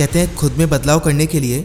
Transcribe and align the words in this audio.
कहते 0.00 0.18
हैं, 0.18 0.34
खुद 0.36 0.52
में 0.52 0.68
बदलाव 0.70 1.00
करने 1.00 1.24
के 1.26 1.40
लिए 1.40 1.64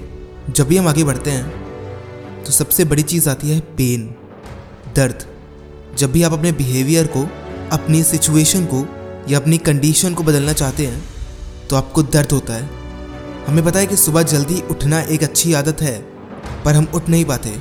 जब 0.49 0.67
भी 0.67 0.77
हम 0.77 0.87
आगे 0.87 1.03
बढ़ते 1.03 1.31
हैं 1.31 2.43
तो 2.43 2.51
सबसे 2.51 2.85
बड़ी 2.85 3.03
चीज़ 3.03 3.29
आती 3.29 3.49
है 3.49 3.59
पेन 3.77 4.03
दर्द। 4.95 5.23
जब 5.97 6.11
भी 6.11 6.23
आप 6.23 6.33
अपने 6.33 6.51
बिहेवियर 6.51 7.07
को, 7.07 7.21
अपनी 7.71 8.03
सिचुएशन 8.03 8.65
को 8.65 8.85
या 9.29 9.39
अपनी 9.39 9.57
कंडीशन 9.57 10.13
को 10.13 10.23
बदलना 10.23 10.53
चाहते 10.53 10.85
हैं 10.85 11.03
तो 11.69 11.75
आपको 11.75 12.03
दर्द 12.05 12.31
होता 12.31 12.53
है। 12.53 12.69
हमें 13.47 13.63
पता 13.65 13.79
है 13.79 13.87
कि 13.87 13.95
सुबह 13.95 14.23
जल्दी 14.23 14.61
उठना 14.71 14.99
एक 15.01 15.23
अच्छी 15.23 15.53
आदत 15.53 15.81
है, 15.81 15.97
पर 16.65 16.75
हम 16.75 16.87
उठ 16.95 17.09
नहीं 17.09 17.25
पाते। 17.25 17.53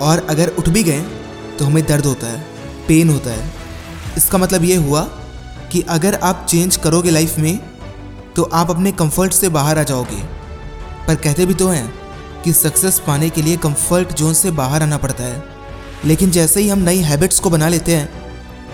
और 0.00 0.26
अगर 0.30 0.48
उठ 0.48 0.68
भी 0.68 0.82
गए 0.82 1.04
तो 1.58 1.64
हमें 1.64 1.84
दर्द 1.86 2.06
होता 2.06 2.26
है 2.26 2.44
पेन 2.88 3.10
होता 3.10 3.30
है। 3.30 3.52
इसका 4.16 4.38
मतलब 4.38 4.64
ये 4.64 4.76
हुआ 4.76 5.02
कि 5.72 5.84
अगर 5.88 6.14
आप 6.14 6.46
चेंज 6.48 6.76
करोगे 6.76 7.10
लाइफ 7.10 7.38
में 7.38 7.58
तो 8.36 8.42
आप 8.42 8.70
अपने 8.70 8.92
कंफर्ट 8.92 9.32
से 9.32 9.48
बाहर 9.48 9.78
आ 9.78 9.82
जाओगे। 9.82 10.22
पर 11.08 11.14
कहते 11.14 11.46
भी 11.46 11.54
तो 11.54 11.68
हैं 11.68 11.92
कि 12.44 12.52
सक्सेस 12.52 12.98
पाने 12.98 13.30
के 13.30 13.42
लिए 13.42 13.56
कंफर्ट 13.56 14.12
जोन 14.12 14.34
से 14.34 14.50
बाहर 14.50 14.82
आना 14.82 14.96
पड़ता 14.96 15.24
है। 15.24 15.42
लेकिन 16.04 16.30
जैसे 16.30 16.60
ही 16.60 16.68
हम 16.68 16.78
नई 16.78 16.98
हैबिट्स 16.98 17.40
को 17.40 17.50
बना 17.50 17.68
लेते 17.68 17.96
हैं, 17.96 18.08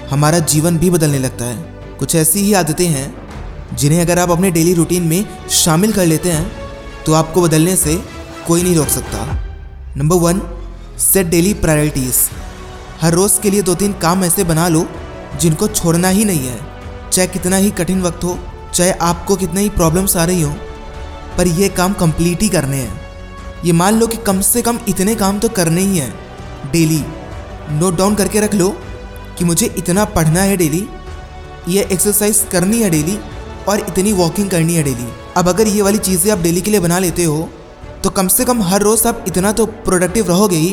हमारा 0.09 0.38
जीवन 0.38 0.78
भी 0.78 0.91
बदलने 0.91 1.18
लगता 1.18 1.45
है। 1.45 1.56
कुछ 1.98 2.15
ऐसी 2.15 2.41
ही 2.41 2.52
आदतें 2.52 2.87
हैं, 2.87 3.77
जिन्हें 3.77 4.01
अगर 4.01 4.18
आप 4.18 4.30
अपने 4.30 4.51
डेली 4.51 4.74
रूटीन 4.74 5.02
में 5.02 5.48
शामिल 5.51 5.92
कर 5.92 6.06
लेते 6.06 6.30
हैं 6.30 6.51
तो 7.06 7.12
आपको 7.12 7.42
बदलने 7.42 7.77
से 7.77 7.95
कोई 8.46 8.62
नहीं 8.62 8.74
रोक 8.77 8.88
सकता। 8.88 9.27
Number 9.96 10.16
one 10.16 10.40
set 10.98 11.27
daily 11.27 11.54
priorities 11.54 12.18
हर 13.01 13.12
रोज़ 13.12 13.40
के 13.40 13.51
लिए 13.51 13.62
दो 13.62 13.74
तीन 13.74 13.92
काम 13.92 14.24
ऐसे 14.24 14.45
बना 14.45 14.68
लो 14.68 14.87
जिनको 15.40 15.68
छोड़ना 15.68 16.09
ही 16.09 16.24
नहीं 16.24 16.46
है। 16.48 16.59
चाहे 17.12 17.29
कितना 17.29 17.56
ही 17.56 17.70
कठिन 17.70 18.02
वक्त 18.02 18.24
हो 18.24 18.38
चाहे 18.80 18.92
आपको 19.02 19.34
कितने 19.36 19.60
ही 19.60 19.68
प्रॉब्लम्स 19.70 20.16
आ 20.16 20.24
रही 20.24 20.42
हो, 20.42 20.50
पर 21.38 21.46
ये 21.48 21.68
काम 21.70 21.92
कंप्लीट 21.94 22.42
ही 22.42 22.48
करने 22.48 22.76
हैं। 22.76 23.00
ये 23.64 23.72
मान 23.72 23.94
लो 23.94 24.06
कि 24.06 24.16
कम 24.26 24.40
से 24.42 24.60
कम 24.62 24.78
इतने 24.88 25.14
काम 25.14 25.38
तो 25.38 25.48
करने 25.48 25.80
ही 25.80 25.98
हैं 25.98 26.70
डेली 26.72 27.02
नोट 27.72 27.96
डाउन 27.96 28.14
करके 28.14 28.40
रख 28.40 28.54
लो 28.54 28.68
कि 29.38 29.45
मुझे 29.45 29.66
इतना 29.78 30.04
पढ़ना 30.14 30.42
है 30.42 30.56
डेली 30.56 30.82
ये 31.68 31.82
एक्सरसाइज 31.92 32.45
करनी 32.52 32.82
है 32.82 32.90
डेली 32.90 33.18
और 33.68 33.80
इतनी 33.80 34.12
वॉकिंग 34.12 34.48
करनी 34.50 34.74
है 34.74 34.82
डेली 34.82 35.09
अब 35.37 35.48
अगर 35.48 35.68
ये 35.68 35.82
वाली 35.82 35.98
चीज़ें 35.98 36.30
आप 36.32 36.38
डेली 36.38 36.60
के 36.60 36.70
लिए 36.70 36.80
बना 36.80 36.98
लेते 36.98 37.24
हो 37.24 37.48
तो 38.04 38.10
कम 38.10 38.28
से 38.28 38.44
कम 38.44 38.62
हर 38.62 38.82
रोज़ 38.82 39.06
आप 39.09 39.24
इतना 39.28 39.52
तो 39.52 39.66
प्रोडक्टिव 39.88 40.28
रहोगे 40.28 40.56
ही 40.56 40.70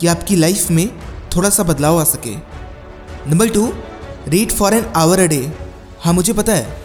कि 0.00 0.06
आपकी 0.06 0.36
लाइफ 0.36 0.70
में 0.70 0.88
थोड़ा 1.36 1.50
सा 1.50 1.62
बदलाव 1.62 2.00
आ 2.00 2.04
सके। 2.04 2.36
Number 3.30 3.48
two 3.48 3.72
read 4.28 4.52
for 4.52 4.74
an 4.74 4.84
hour 4.96 5.20
a 5.20 5.26
day 5.26 5.40
हाँ 6.00 6.12
मुझे 6.12 6.32
पता 6.32 6.52
है 6.52 6.78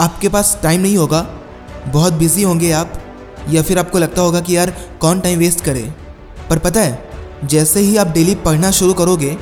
आपके 0.00 0.28
पास 0.28 0.58
टाइम 0.62 0.80
नहीं 0.80 0.96
होगा। 0.96 1.20
बहुत 1.86 2.12
बिज़ी 2.12 2.42
होंगे 2.42 2.70
आप। 2.72 2.92
या 3.48 3.62
फिर 3.62 3.78
आपको 3.78 3.98
लगता 3.98 4.22
होगा 4.22 4.40
कि 4.40 4.56
यार, 4.56 4.70
कौन 5.00 5.20
टाइम 5.20 5.38
वेस्ट 5.38 5.60
करे? 5.60 5.82
पर 6.50 6.58
पता 6.58 6.80
है, 6.80 7.08
जैसे 7.44 7.80
ही 7.80 7.96
आप 7.96 8.06
डेली 8.06 8.34
पढ़ना 8.34 8.70
शुरू 8.70 8.94
करोगे, 8.94 9.36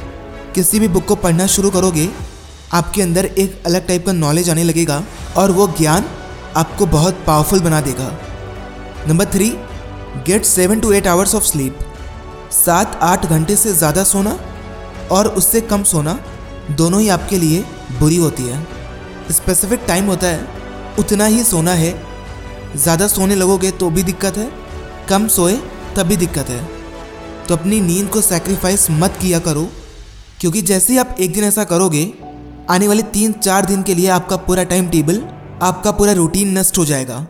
किसी 0.54 0.80
भी 0.80 0.88
बुक 0.88 1.04
को 1.04 1.14
पढ़ना 1.16 1.46
शुरू 1.46 1.70
करोगे, 1.70 2.08
आपके 2.72 3.02
अंदर 3.02 3.24
एक 3.24 3.62
अलग 3.66 3.86
टाइप 3.86 4.06
का 4.06 4.12
नॉलेज 4.12 4.50
आने 4.50 4.64
लगेगा 4.64 5.02
और 5.36 5.50
वो 5.50 5.66
ज्ञान 5.78 6.04
आपको 6.56 6.86
बहुत 6.86 7.22
पावरफुल 7.26 7.60
बना 7.60 7.80
देगा। 7.80 8.10
Number 9.08 9.24
three 9.24 9.48
get 10.26 10.44
seven 10.44 10.80
to 10.80 10.92
eight 10.92 11.06
hours 11.06 11.34
of 11.34 11.44
sleep 11.44 11.78
सात, 12.54 12.98
आठ 13.02 13.26
घंटे 13.26 13.56
से 13.56 13.72
ज़्यादा 13.72 14.04
सोना 14.04 14.38
और 15.10 15.28
उससे 15.28 15.60
कम 15.60 15.82
सोना 15.82 16.18
दोनों 16.70 17.00
ही 17.00 17.08
आपके 17.08 17.38
लिए 17.38 17.64
बुरी 17.98 18.16
होती 18.16 18.42
है। 18.42 18.66
स्पेसिफिक 19.30 19.80
टाइम 19.88 20.06
होता 20.06 20.26
है, 20.26 20.46
उतना 20.98 21.24
ही 21.26 21.42
सोना 21.44 21.72
है। 21.74 21.92
ज़्यादा 22.76 23.06
सोने 23.08 23.34
लगोगे 23.34 23.70
तो 23.72 23.90
भी 23.90 24.02
दिक्कत 24.04 24.36
है, 24.36 24.50
कम 25.08 25.26
सोए 25.28 25.56
तब 25.96 26.06
भी 26.06 26.16
दिक्कत 26.16 26.48
है। 26.48 26.62
तो 27.46 27.56
अपनी 27.56 27.80
नींद 27.80 28.08
को 28.08 28.20
सेक्रीफाइस 28.22 28.90
मत 28.92 29.18
किया 29.20 29.38
करो, 29.40 29.68
क्योंकि 30.40 30.62
जैसे 30.62 30.92
ही 30.92 30.98
आप 30.98 31.16
एक 31.20 31.32
दिन 31.32 31.44
ऐसा 31.44 31.64
करोगे, 31.66 32.12
आने 32.70 32.88
वाले 32.88 33.02
तीन 33.12 33.32
चार 33.34 33.66
दिन 33.66 33.82
के 33.82 33.94
लिए 33.94 34.08
आपका 34.10 34.36
पूरा 34.38 34.64
टाइम 34.64 34.88
टेबल 34.88 35.22
आपका 35.62 35.90
पूरा 35.92 36.12
रूटीन 36.14 36.58
नष्ट 36.58 36.78
हो 36.78 36.84
जाएगा, 36.84 37.26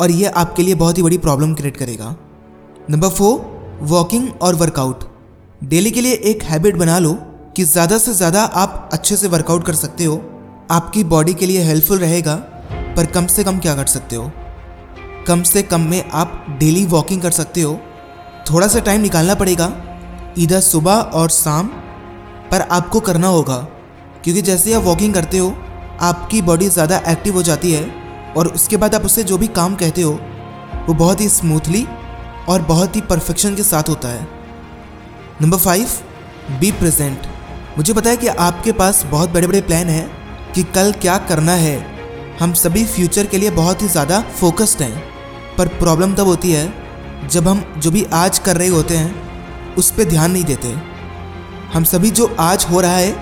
और 0.00 0.10
ये 0.12 0.26
आपके 0.36 0.62
लिए 0.62 0.74
बहुत 0.76 0.98
ही 0.98 1.02
बड़ी 1.02 1.18
प्रॉब्लम 1.18 1.54
क्रिएट 1.54 1.76
करेगा। 1.76 2.14
नंबर 2.90 3.08
फोर 3.10 3.78
वॉकिंग 3.82 4.28
और 4.42 4.54
वर्कआउट 4.54 5.04
डेली 5.64 5.90
के 5.90 6.00
लिए 6.00 6.14
एक 6.24 6.42
हैबिट 6.42 6.76
बना 6.76 6.98
लो 6.98 7.12
कि 7.56 7.64
ज़्यादा 7.64 7.98
से 7.98 8.14
ज़्यादा 8.14 8.42
आप 8.56 8.88
अच्छे 8.92 9.16
से 9.16 9.28
वर्कआउट 9.28 9.64
कर 9.64 9.74
सकते 9.74 10.04
हो 10.04 10.16
आपकी 10.70 11.04
बॉडी 11.04 11.34
के 11.34 11.46
लिए 11.46 11.62
हेल्पफुल 11.62 11.98
रहेगा, 11.98 12.34
पर 12.96 13.06
कम 13.06 13.26
से 13.26 13.44
कम 13.44 13.58
क्या 13.58 13.74
कर 13.74 13.86
सकते 13.86 14.16
हो? 14.16 14.32
कम 15.26 15.42
से 15.42 15.62
कम 15.62 15.80
में 15.80 16.10
आप 16.10 16.46
डेली 16.60 16.86
वॉकिंग 16.86 17.22
कर 17.22 17.30
सकते 17.30 17.60
हो। 17.60 17.78
थोड़ा 18.50 18.66
सा 18.66 18.80
टाइम 18.80 19.00
निकालना 19.00 19.34
पड़ेगा, 19.34 19.72
इधर 20.38 20.60
सुबह 20.60 20.92
और 20.92 21.28
शाम, 21.28 21.66
पर 22.50 22.60
आपको 22.60 23.00
करना 23.00 23.26
होगा। 23.26 23.56
क्योंकि 24.24 24.42
जैसे 24.42 24.74
आप 24.74 24.82
वॉकिंग 24.82 25.14
करते 25.14 25.38
हो, 25.38 25.54
आपकी 26.00 26.42
बॉडी 26.42 26.68
ज़्यादा 26.68 27.02
एक्टिव 27.08 27.34
हो 27.34 27.42
जाती 27.42 27.72
है, 27.72 27.90
और 28.36 28.46
उसके 28.46 28.76
बाद 28.76 28.94
आप 28.94 29.04
उससे 29.04 29.24
जो 29.24 29.38
भी 29.38 29.46
काम 29.46 29.74
कहते 29.74 30.02
हो, 30.02 30.20
वो 30.88 30.94
बहुत 30.94 31.20
ही 31.20 31.28
स्मूथली 31.28 31.86
और 32.48 32.62
बहुत 32.62 32.96
ही 32.96 33.00
परफेक्शन 33.00 33.54
के 33.54 33.62
साथ 33.62 33.88
होता 33.88 34.08
है। 34.08 34.28
नंबर 35.42 35.58
फाइव 35.58 35.88
बी 36.60 36.72
प्रेजेंट 36.72 37.26
मुझे 37.78 37.92
पता 37.92 38.10
है 38.10 38.16
कि 38.16 38.26
आपके 38.26 38.72
पास 38.72 39.04
बहुत 39.04 39.30
बड़े 39.30 39.46
बड़े 39.46 39.60
प्लान 39.60 39.88
हैं 39.88 40.15
कि 40.56 40.62
कल 40.62 40.92
क्या 40.92 41.18
करना 41.18 41.52
है। 41.52 41.86
हम 42.40 42.52
सभी 42.52 42.84
फ्यूचर 42.84 43.26
के 43.26 43.38
लिए 43.38 43.50
बहुत 43.50 43.82
ही 43.82 43.88
ज़्यादा 43.88 44.20
फोकस्ड 44.20 44.82
हैं। 44.82 45.04
पर 45.58 45.68
प्रॉब्लम 45.68 46.14
तब 46.14 46.26
होती 46.26 46.52
है, 46.52 46.72
जब 47.28 47.48
हम 47.48 47.74
जो 47.78 47.90
भी 47.90 48.04
आज 48.04 48.38
कर 48.38 48.56
रहे 48.56 48.68
होते 48.68 48.96
हैं, 48.96 49.14
उस 49.74 49.90
पर 49.90 50.04
ध्यान 50.04 50.30
नहीं 50.30 50.44
देते। 50.44 50.68
हम 51.72 51.84
सभी 51.84 52.10
जो 52.10 52.36
आज 52.40 52.66
हो 52.70 52.80
रहा 52.80 52.96
है, 52.96 53.16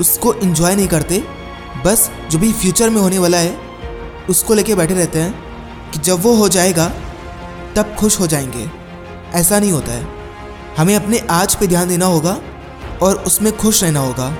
उसको 0.00 0.34
इन्जॉय 0.34 0.76
नहीं 0.76 0.88
करते। 0.88 1.24
बस 1.84 2.10
जो 2.30 2.38
भी 2.38 2.52
फ्यूचर 2.52 2.90
में 2.90 3.00
होने 3.00 3.18
वाला 3.18 3.38
है, 3.38 3.56
उसको 4.30 4.54
लेके 4.54 4.74
बैठे 4.74 4.94
रहते 4.94 5.18
हैं 5.18 5.34
कि 5.90 5.98
जब 5.98 6.22
वो 6.22 6.34
हो 6.34 6.48
जाएगा, 6.48 6.88
तब 7.76 7.96
खुश 7.98 8.20
हो 8.20 8.26
जाएँगे। 8.26 8.70
ऐसा 9.34 9.58
नहीं 9.58 9.72
होता 9.72 9.92
है। 9.92 10.06
हमें 10.76 10.96
अपने 10.96 11.18
आज 11.18 11.54
पे 11.54 11.66
ध्यान 11.66 11.88
देना 11.88 12.06
होगा 12.06 12.40
और 13.02 13.16
उसमें 13.16 13.56
खुश 13.56 13.84
रहना 13.84 14.00
होगा। 14.00 14.30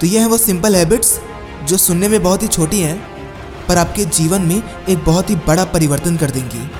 तो 0.00 0.06
ये 0.06 0.20
है 0.20 0.26
वो 0.26 0.38
सिंपल 0.38 0.76
हैबिट्स 0.76 1.20
जो 1.68 1.76
सुनने 1.76 2.08
में 2.08 2.22
बहुत 2.22 2.42
ही 2.42 2.48
छोटी 2.48 2.80
हैं, 2.80 2.96
पर 3.66 3.78
आपके 3.78 4.04
जीवन 4.04 4.42
में 4.42 4.62
एक 4.88 4.98
बहुत 4.98 5.30
ही 5.30 5.36
बड़ा 5.36 5.64
परिवर्तन 5.64 6.16
कर 6.16 6.30
देंगी। 6.30 6.70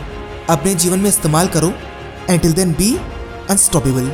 अपने 0.51 0.75
जीवन 0.75 0.99
में 0.99 1.09
इस्तेमाल 1.09 1.49
करो। 1.49 1.73
Until 2.31 2.53
then 2.53 2.73
be 2.73 2.97
unstoppable 3.51 4.13